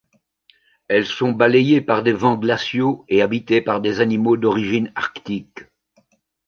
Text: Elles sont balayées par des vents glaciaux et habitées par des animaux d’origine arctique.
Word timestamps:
Elles 0.87 1.05
sont 1.05 1.31
balayées 1.31 1.79
par 1.79 2.01
des 2.01 2.13
vents 2.13 2.35
glaciaux 2.35 3.05
et 3.07 3.21
habitées 3.21 3.61
par 3.61 3.81
des 3.81 3.99
animaux 4.01 4.35
d’origine 4.35 4.91
arctique. 4.95 5.65